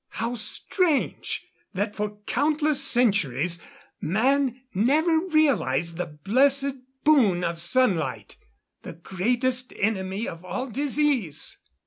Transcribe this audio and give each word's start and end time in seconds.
How 0.13 0.33
strange 0.33 1.45
that 1.75 1.95
for 1.95 2.17
countless 2.25 2.83
centuries, 2.83 3.61
man 4.01 4.61
never 4.73 5.19
realized 5.27 5.97
the 5.97 6.07
blessed 6.07 6.73
boon 7.03 7.43
of 7.43 7.61
sunlight 7.61 8.35
the 8.81 8.93
greatest 8.93 9.71
enemy 9.77 10.27
of 10.27 10.43
all 10.43 10.65
disease! 10.71 11.59